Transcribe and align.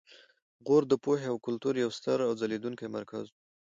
غور 0.65 0.83
د 0.89 0.93
پوهې 1.03 1.27
او 1.31 1.37
کلتور 1.45 1.73
یو 1.83 1.91
ستر 1.97 2.17
او 2.27 2.31
ځلیدونکی 2.41 2.85
مرکز 2.97 3.25
و 3.29 3.33